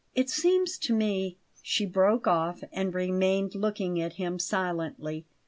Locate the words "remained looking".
2.91-4.01